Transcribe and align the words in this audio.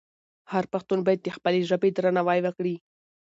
هر 0.51 0.63
پښتون 0.73 0.99
باید 1.05 1.21
د 1.23 1.27
خپلې 1.35 1.61
ژبې 1.69 1.89
درناوی 1.93 2.39
وکړي. 2.43 2.75